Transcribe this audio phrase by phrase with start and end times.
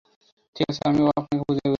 [0.55, 1.69] ঠিক আছে, আমি আপনাকে বুঝিয়ে বলছি।